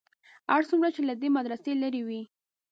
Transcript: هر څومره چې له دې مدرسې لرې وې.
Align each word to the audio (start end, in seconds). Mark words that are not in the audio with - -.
هر 0.51 0.61
څومره 0.69 0.89
چې 0.95 1.01
له 1.09 1.13
دې 1.21 1.29
مدرسې 1.37 1.71
لرې 1.81 2.01
وې. 2.07 2.21